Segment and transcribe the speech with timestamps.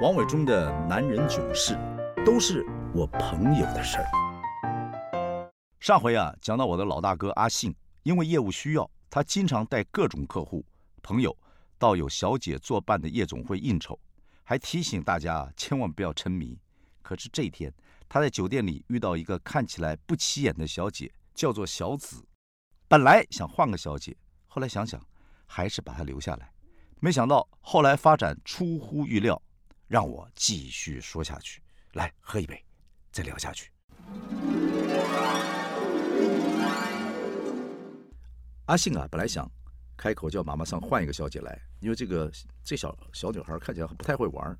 [0.00, 1.76] 王伟忠的男人囧事，
[2.24, 2.64] 都是
[2.94, 5.50] 我朋友的事儿。
[5.80, 7.74] 上回啊，讲到我的老大哥阿信，
[8.04, 10.64] 因为业务需要，他经常带各种客户、
[11.02, 11.36] 朋友
[11.80, 13.98] 到有小姐作伴的夜总会应酬，
[14.44, 16.56] 还提醒大家千万不要沉迷。
[17.02, 17.74] 可是这一天，
[18.08, 22.24] 他在酒店里遇到一个看起来不起眼的小姐，叫做小紫。
[22.86, 25.04] 本来想换个小姐，后来想想，
[25.44, 26.52] 还是把她留下来。
[27.00, 29.42] 没想到后来发展出乎预料。
[29.88, 31.62] 让我继续说下去，
[31.94, 32.62] 来喝一杯，
[33.10, 33.72] 再聊下去。
[38.66, 39.50] 阿信啊，本来想
[39.96, 42.30] 开口叫妈妈桑换一个小姐来，因为这个
[42.62, 44.58] 这小小女孩看起来不太会玩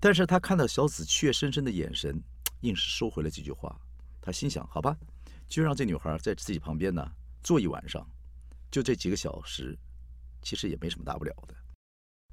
[0.00, 2.18] 但是他看到小紫怯生生的眼神，
[2.62, 3.78] 硬是收回了这句话。
[4.22, 4.96] 他心想：好吧，
[5.46, 7.06] 就让这女孩在自己旁边呢
[7.42, 8.06] 坐一晚上，
[8.70, 9.76] 就这几个小时，
[10.40, 11.54] 其实也没什么大不了的。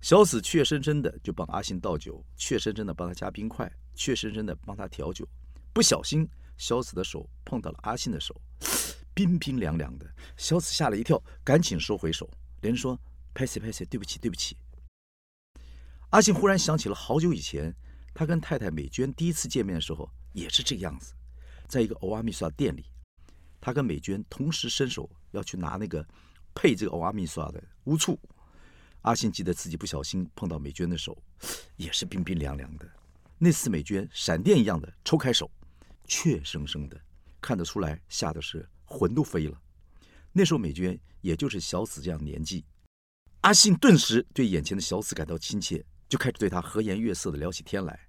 [0.02, 5.28] 小紫怯生生的就帮阿信倒酒，怯生生的帮他加冰块，怯生生的帮他调酒。
[5.72, 8.36] 不小心，小紫的手碰到了阿信的手，
[9.14, 10.12] 冰冰凉凉的。
[10.38, 12.28] 小紫吓了一跳，赶紧收回手，
[12.62, 13.00] 连说
[13.36, 14.58] ：“拍谁拍谁，对不起对不起。”
[16.10, 17.72] 阿信忽然想起了好久以前，
[18.12, 21.14] 他跟太太美娟第一次见面的时候也是这个样子，
[21.68, 22.86] 在一个欧阿米刷店里，
[23.62, 26.04] 他跟美娟同时伸手要去拿那个
[26.56, 28.20] 配这个欧阿米刷的乌醋。
[29.02, 31.18] 阿信记得自己不小心碰到美娟的手，
[31.76, 32.88] 也是冰冰凉凉的。
[33.38, 35.50] 那次美娟闪电一样的抽开手，
[36.06, 37.02] 怯生生的，
[37.42, 39.60] 看得出来吓得是魂都飞了。
[40.32, 42.64] 那时候美娟也就是小紫这样年纪，
[43.42, 48.08] 阿信顿时对眼前的小紫感到亲切，就开始对她和颜悦色的聊起天来。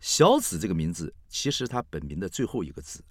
[0.00, 3.04] 小紫这个名字其实她本名的最后一个字，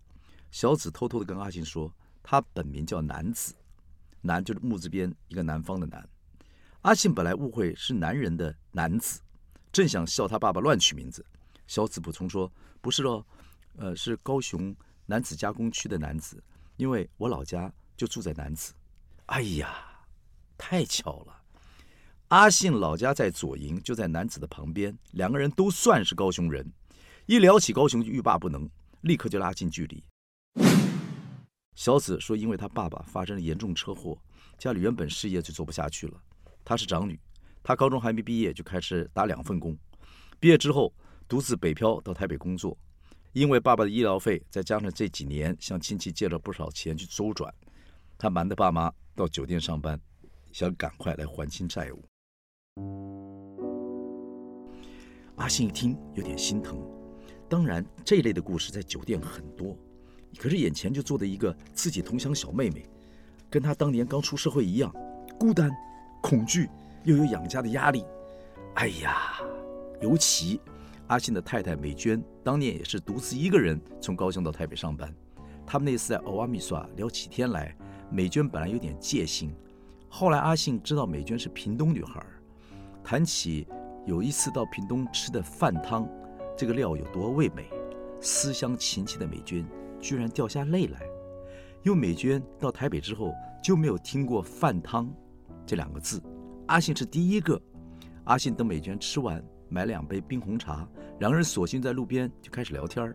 [0.52, 3.54] 小紫偷偷的跟阿信说，她本名叫南子，
[4.20, 6.10] 南就是木字边一个南方的南。
[6.88, 9.20] 阿信本来误会是男人的男子，
[9.74, 11.26] 正想笑他爸爸乱取名字。
[11.68, 13.26] 小紫补充说：“不是喽，
[13.76, 14.74] 呃，是高雄
[15.06, 16.42] 男子加工区的男子，
[16.78, 18.73] 因为我老家就住在男子。”
[19.28, 19.84] 哎呀，
[20.58, 21.42] 太巧了！
[22.30, 26.72] 阿信老家在左营，就在男子的旁边，两个人都算是高雄人。
[27.26, 28.66] 一聊起高雄就欲罢不能，
[29.02, 30.02] 立刻就拉近距离。
[31.76, 34.17] 小紫说：“因为他爸爸发生了严重车祸，
[34.58, 36.17] 家里原本事业就做不下去了。”
[36.67, 37.17] 她是长女，
[37.64, 39.73] 她高中还没毕业就开始打两份工，
[40.38, 40.94] 毕业之后
[41.26, 42.78] 独自北漂到台北工作，
[43.32, 47.54] 因为爸爸的医疗费，再加上这几年向亲戚借了不少钱去周转，
[48.17, 49.98] 她瞒着爸妈到酒店上班，
[50.52, 52.04] 想赶快来还清债务。
[55.38, 56.86] 阿信一听有点心疼，
[57.48, 59.73] 当然这一类的故事在酒店很多，
[60.38, 62.86] 可是眼前就坐的一个自己同乡小妹妹，
[63.49, 64.94] 跟她当年刚出社会一样
[65.39, 65.72] 孤单。
[66.27, 66.70] 恐惧，
[67.05, 68.04] 又有养家的压力。
[68.76, 69.39] 哎呀，
[70.02, 70.60] 尤其
[71.08, 75.10] 阿信的太太美娟，当年也是独自一个人从高雄到台北上班。
[75.66, 77.73] 他们那次在欧阿米耍聊起天来，
[78.10, 79.55] 美娟本来有点戒心，
[80.10, 82.21] 后来阿信知道美娟是屏东女孩，
[83.05, 83.66] 谈起
[84.05, 86.05] 有一次到屏东吃的饭汤，
[86.58, 87.70] 这个料有多味美，
[88.20, 89.66] 思乡情切的美娟
[89.98, 90.99] 居然掉下泪来。
[91.83, 93.33] 因为美娟到台北之后
[93.64, 95.10] 就没有听过饭汤。
[95.67, 96.23] 这两个字，
[96.67, 97.61] 阿信是第一个。
[98.23, 100.88] 阿信等美娟吃完，买两杯冰红茶，
[101.20, 103.14] 两个人索性在路边就开始聊天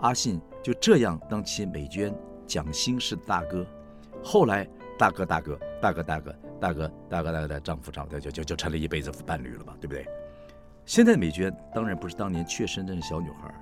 [0.00, 2.14] 阿信就这样当起美娟
[2.46, 3.66] 讲心事的大哥。
[4.22, 4.68] 后来，
[4.98, 10.06] 大哥大哥大哥大哥大哥大哥大哥的丈夫丈夫就就就成了一辈子伴侣了吧，对不对？
[10.84, 13.54] 现在美娟当然不是当年怯生生的小女孩，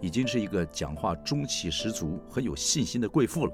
[0.00, 3.52] 已经是一个讲话中气十足、很有信心的贵妇了。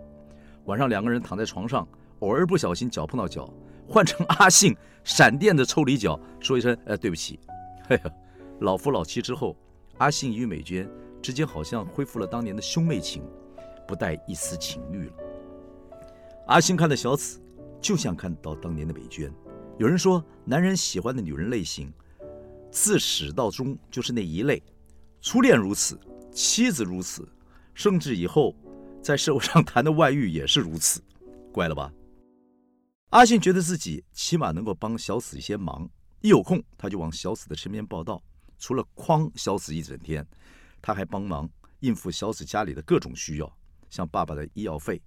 [0.65, 1.87] 晚上两个人躺在床上，
[2.21, 3.49] 偶尔不小心脚碰到脚。
[3.89, 7.39] 换成阿信，闪电的抽离脚，说一声：“呃，对不起。”
[7.89, 8.03] 嘿呀，
[8.61, 9.57] 老夫老妻之后，
[9.99, 10.89] 阿信与美娟
[11.23, 13.23] 之间好像恢复了当年的兄妹情，
[13.87, 15.13] 不带一丝情欲了。
[16.47, 17.41] 阿信看到小紫，
[17.81, 19.33] 就像看到当年的美娟。
[19.79, 21.93] 有人说，男人喜欢的女人类型，
[22.71, 24.62] 自始到终就是那一类。
[25.21, 25.99] 初恋如此，
[26.32, 27.29] 妻子如此，
[27.75, 28.55] 甚至以后
[29.03, 31.00] 在社会上谈的外遇也是如此。
[31.53, 31.93] 怪了吧？
[33.11, 35.88] 阿信觉得自己起码能够帮小紫一些忙，
[36.23, 38.20] 一有空他就往小紫的身边报道。
[38.58, 40.26] 除了诓小紫一整天，
[40.82, 41.49] 他还帮忙
[41.81, 43.56] 应付小紫家里的各种需要，
[43.88, 45.00] 像爸爸的医药费、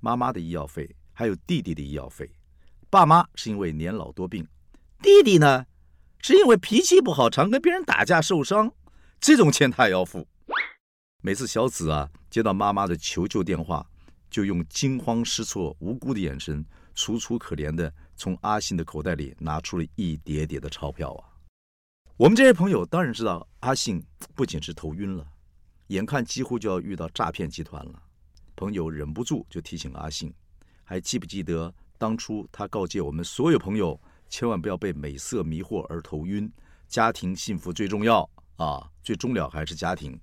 [0.00, 2.30] 妈妈的医药费，还有弟弟的医药费。
[2.90, 4.46] 爸妈是因为年老多病，
[5.00, 5.64] 弟弟呢
[6.20, 8.70] 是因为脾气不好，常跟别人打架受伤，
[9.18, 10.28] 这种钱他也要付。
[11.22, 13.88] 每次小紫啊接到妈妈的求救电话，
[14.28, 16.64] 就用惊慌失措、无辜的眼神。
[16.96, 21.28] 楚楚可怜的从阿信的口袋里拿出了一叠叠的钞票啊！
[22.16, 24.02] 我们这些朋友当然知道，阿信
[24.34, 25.24] 不仅是头晕了，
[25.88, 28.02] 眼看几乎就要遇到诈骗集团了。
[28.56, 30.32] 朋友忍不住就提醒阿信，
[30.82, 34.00] 还记不记得当初他告诫我们所有朋友，
[34.30, 36.50] 千万不要被美色迷惑而头晕，
[36.88, 40.18] 家庭幸福最重要啊，最终了还是家庭。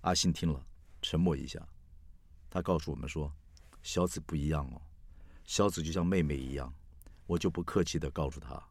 [0.00, 0.60] 阿信听了，
[1.00, 1.64] 沉默一下，
[2.50, 3.32] 他告诉我们说
[3.84, 4.82] ：“小子不一样哦，
[5.50, 6.72] 小紫就像妹妹一样。”
[7.26, 8.62] 我就不客气地告诉她，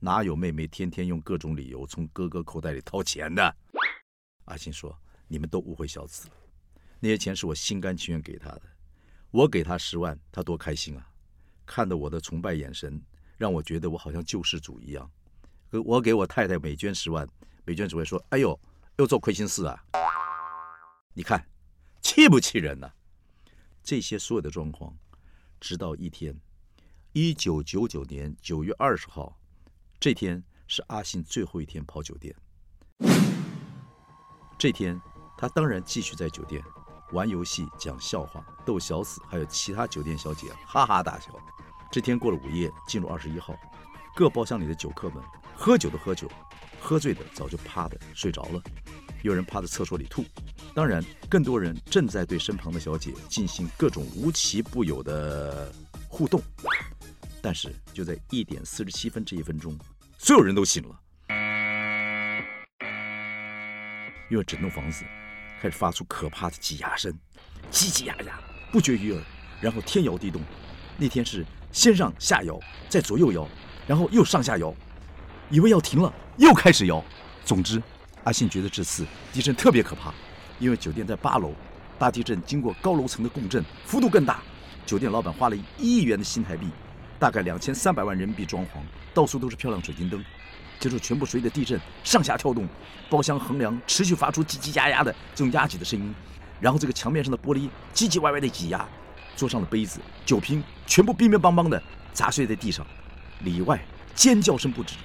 [0.00, 3.56] 哪有妹妹天天用各种理由从哥哥口袋里掏钱的？
[4.46, 4.96] 阿信说
[5.28, 6.34] ：“你们都误会小紫了，
[6.98, 8.62] 那些钱是我心甘情愿给她的。
[9.30, 11.08] 我给他十万，他多开心啊！
[11.64, 13.00] 看到我的崇拜眼神，
[13.36, 15.08] 让我觉得我好像救世主一样。
[15.70, 17.24] 我给我太太每捐十万，
[17.64, 18.58] 美娟只会说：‘哎呦，
[18.98, 19.84] 又做亏心事啊！’
[21.14, 21.48] 你看，
[22.00, 22.90] 气不气人呢？
[23.84, 24.96] 这些所有的状况，
[25.60, 26.38] 直到一天。”
[27.12, 29.38] 一九九九年九月二十号，
[29.98, 32.36] 这天是阿信最后一天跑酒店。
[34.58, 35.00] 这天，
[35.38, 36.62] 他当然继续在酒店
[37.12, 41.30] 玩游戏、讲笑话、逗小死，还有其他酒店小姐哈哈大笑。
[41.90, 43.54] 这天过了午夜，进入二十一号，
[44.14, 45.22] 各包厢里的酒客们
[45.54, 46.30] 喝酒的喝酒，
[46.78, 48.60] 喝醉的早就趴的睡着了，
[49.22, 50.22] 有人趴在厕所里吐。
[50.76, 55.72] 当然，更多人正在对身旁的小姐进行各种无奇不有的
[56.06, 56.38] 互动。
[57.40, 59.74] 但是就在一点四十七分这一分钟，
[60.18, 61.00] 所有人都醒了，
[64.30, 65.02] 因为整栋房子
[65.62, 67.10] 开始发出可怕的挤压声，
[67.72, 68.38] 叽叽呀呀
[68.70, 69.22] 不绝于耳，
[69.62, 70.42] 然后天摇地动。
[70.98, 73.48] 那天是先上下摇，再左右摇，
[73.86, 74.74] 然后又上下摇，
[75.48, 77.02] 以为要停了，又开始摇。
[77.46, 77.82] 总之，
[78.24, 80.12] 阿信觉得这次地震特别可怕，
[80.58, 81.52] 因为酒店在八楼，
[81.98, 84.42] 大地震经过高楼层的共振，幅度更大。
[84.84, 86.68] 酒店老板花了一亿元的新台币。
[87.18, 88.68] 大概两千三百万人民币装潢，
[89.14, 90.22] 到处都是漂亮水晶灯，
[90.78, 92.68] 接着全部随着地震上下跳动，
[93.08, 96.14] 包厢横梁持续发出叽叽呀呀的这种压挤的声音，
[96.60, 98.86] 然后这个墙面上的玻璃唧唧歪歪的挤压，
[99.34, 101.82] 桌上的杯子、酒瓶全部乒乒乓乓的
[102.12, 102.86] 砸碎在地上，
[103.44, 103.82] 里外
[104.14, 104.96] 尖叫声不止，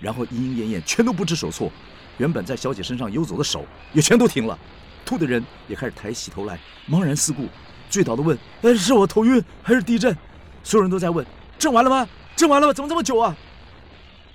[0.00, 1.70] 然后莺莺燕燕全都不知所措，
[2.18, 4.58] 原本在小姐身上游走的手也全都停了，
[5.04, 6.58] 吐的人也开始抬起头来
[6.88, 7.48] 茫然四顾，
[7.88, 10.16] 醉倒的问：“哎，是我头晕还是地震？”
[10.62, 11.26] 所有人都在问。
[11.58, 12.08] 震完了吗？
[12.36, 12.72] 震完了吗？
[12.72, 13.36] 怎么这么久啊？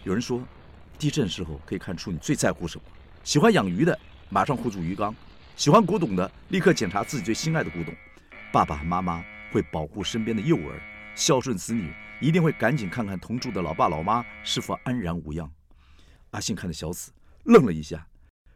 [0.03, 0.43] 有人说，
[0.99, 2.83] 地震时候可以看出你最在乎什么。
[3.23, 3.97] 喜欢养鱼的，
[4.29, 5.11] 马上护住鱼缸；
[5.55, 7.93] 喜欢古董的，立刻检查自己最心爱的古董。
[8.51, 10.79] 爸爸妈妈会保护身边的幼儿，
[11.15, 15.49] 孝顺子女一定会赶紧看看同住的老爸老妈是否安然无恙。
[16.31, 17.11] 阿信看着小紫，
[17.45, 18.05] 愣了一下，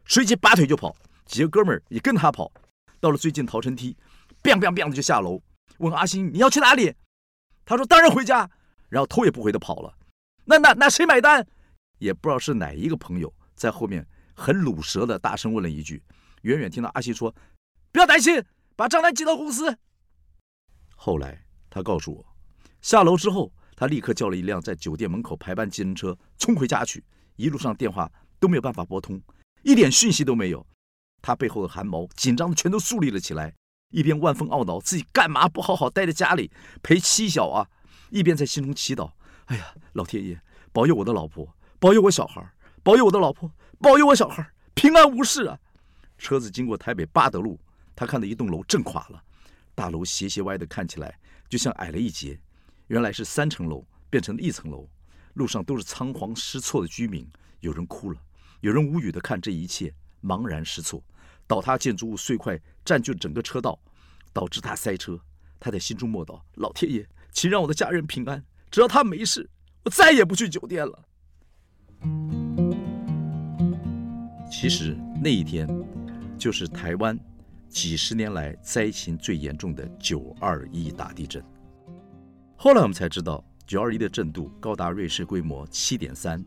[0.06, 0.94] 随即拔腿就跑，
[1.30, 2.50] 几个哥们儿也跟他跑，
[2.98, 3.96] 到了最近逃生梯
[4.42, 5.40] ，biang biang biang 的就下楼，
[5.78, 6.92] 问阿星你要去哪里？
[7.64, 8.50] 他说当然回家。
[8.88, 9.94] 然后头也不回的跑了，
[10.44, 11.46] 那那那谁买单？
[11.98, 14.04] 也不知道是哪一个朋友在后面
[14.34, 16.02] 很鲁舌的大声问了一句。
[16.42, 17.32] 远远听到阿信说
[17.92, 18.42] ：“不要担心，
[18.74, 19.78] 把账单寄到公司。”
[20.96, 22.26] 后来他告诉我，
[22.82, 27.04] 下楼之后，他立刻叫了一辆在酒店门口排班计程车冲回家去，
[27.36, 28.10] 一路上电话
[28.40, 29.22] 都没有办法拨通，
[29.62, 30.66] 一点讯息都没有。
[31.22, 33.54] 他背后的汗毛紧张的全都竖立了起来，
[33.90, 36.50] 一边万分懊恼自己干嘛不好好待在家里
[36.82, 37.68] 陪妻小啊。
[38.10, 39.12] 一边在心中祈祷
[39.46, 40.40] ：“哎呀，老天爷
[40.72, 42.44] 保佑我的老婆，保佑我小孩，
[42.82, 45.58] 保佑我的老婆，保佑我小孩平安无事啊！”
[46.18, 47.58] 车子经过台北八德路，
[47.94, 49.22] 他看到一栋楼震垮了，
[49.74, 52.40] 大楼斜斜歪的，看起来就像矮了一截。
[52.88, 54.88] 原来是三层楼变成了一层楼，
[55.34, 57.24] 路上都是仓皇失措的居民，
[57.60, 58.18] 有人哭了，
[58.60, 61.02] 有人无语的看这一切，茫然失措。
[61.46, 63.78] 倒塌建筑物碎块占据了整个车道，
[64.32, 65.20] 导致他塞车。
[65.58, 69.48] 他在心中默道：“老天爷。”请让我的家人平安，只要他没事，
[69.84, 71.04] 我再也不去酒店了。
[74.50, 75.68] 其实那一天，
[76.36, 77.16] 就是台湾
[77.68, 81.40] 几十年来灾情最严重的九二一大地震。
[82.56, 86.44] 后来我们才知道，九二一的震度高达瑞士规模七点三，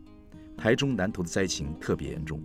[0.58, 2.42] 台中南投的灾情特别严重，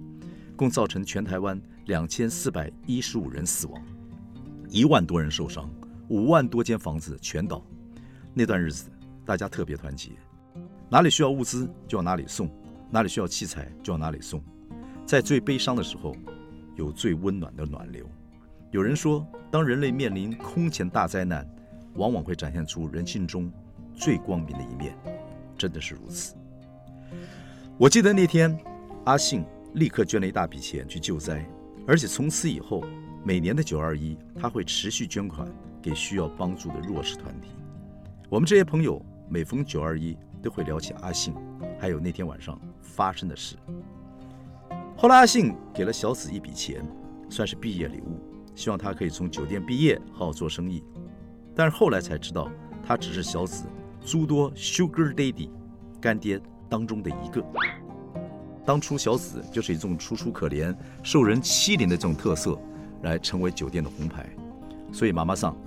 [0.60, 3.82] 共造成全台湾两千四百一十五人死亡，
[4.68, 5.72] 一万多人受伤，
[6.10, 7.66] 五万多间房子全倒。
[8.34, 8.90] 那段日子，
[9.26, 10.12] 大家特别团结，
[10.90, 12.52] 哪里需要物资就往哪里送，
[12.92, 14.44] 哪里需要器材就往哪里送。
[15.06, 16.14] 在最悲伤的时候，
[16.76, 18.06] 有最温暖的暖流。
[18.72, 21.50] 有人说，当人类面临空前大灾难，
[21.94, 23.50] 往往会展现出人性中
[23.96, 24.94] 最光明的一面。
[25.58, 26.36] 真的是如此。
[27.78, 28.60] 我记得那天，
[29.06, 31.46] 阿信立刻捐了一大笔钱去救灾，
[31.88, 32.84] 而且从此以后，
[33.24, 35.48] 每年的九二一，他会持续捐款
[35.82, 37.50] 给需要帮助的弱势团体。
[38.30, 41.34] 我们这些朋友每逢九二一都会聊起阿信，
[41.80, 43.56] 还有那天晚上发生的事。
[44.98, 46.86] 后来阿信给了小紫一笔钱，
[47.30, 48.20] 算是毕业礼物，
[48.56, 50.84] 希望他可以从酒店毕业，好好做生意。
[51.56, 52.52] 但是后来才知道，
[52.84, 53.66] 他只是小紫
[54.02, 55.50] 诸多 Sugar Daddy
[56.02, 57.44] 干爹当中的一个。
[58.70, 60.72] 当初小紫就是以这种楚楚可怜、
[61.02, 62.56] 受人欺凌的这种特色，
[63.02, 64.30] 来成为酒店的红牌，
[64.94, 65.58] 所以妈妈桑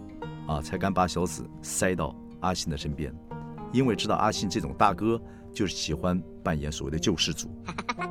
[0.46, 3.12] 啊才敢把小紫塞到阿信的身边，
[3.72, 5.20] 因为知道阿信这种大哥
[5.52, 7.50] 就是喜欢扮演所谓的救世主。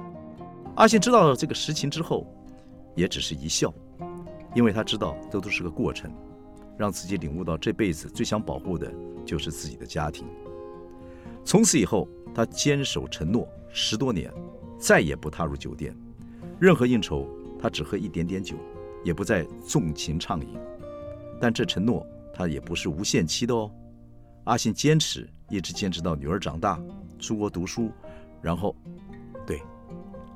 [0.76, 2.28] 阿信知道了这个实情之后，
[2.94, 3.74] 也只是一笑，
[4.54, 6.12] 因为他知道这都是个过程，
[6.78, 8.92] 让自己领悟到这辈子最想保护的
[9.26, 10.28] 就是自己的家庭。
[11.46, 14.30] 从此以后，他坚守承诺十多年。
[14.82, 15.96] 再也不踏入酒店，
[16.60, 17.30] 任何应酬
[17.62, 18.56] 他只喝一点点酒，
[19.04, 20.48] 也不再纵情畅饮。
[21.40, 23.72] 但这承诺他也不是无限期的哦。
[24.46, 26.82] 阿信坚持，一直坚持到女儿长大，
[27.20, 27.92] 出国读书，
[28.42, 28.76] 然后，
[29.46, 29.62] 对，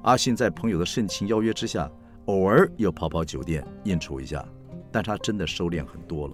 [0.03, 1.91] 阿信在朋友的盛情邀约之下，
[2.25, 4.47] 偶尔又跑跑酒店应酬一下。
[4.91, 6.33] 但他真的收敛很多了。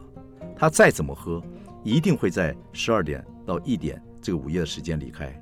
[0.56, 1.41] 他再怎么喝，
[1.82, 5.34] 一定会在十二点到一点这个午夜的时间离开。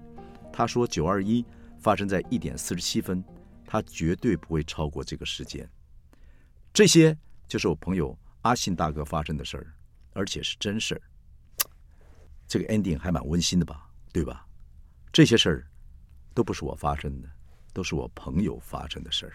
[0.54, 1.44] 他说九二一。
[1.80, 3.24] 发生在一点四十七分，
[3.66, 5.68] 他绝对不会超过这个时间。
[6.74, 7.18] 这些
[7.48, 9.74] 就是我朋友阿信大哥发生的事儿，
[10.14, 11.02] 而且是真事儿。
[12.48, 14.46] 这个 ending 还蛮温馨的吧，对吧？
[15.12, 15.68] 这些事儿
[16.34, 17.30] 都不是我发生的，
[17.74, 19.34] 都是我朋友发生的事儿。